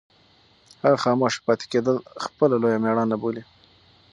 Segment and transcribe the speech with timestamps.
[0.83, 1.95] هغه خاموشه پاتې کېدل
[2.25, 3.43] خپله لویه مېړانه بولي.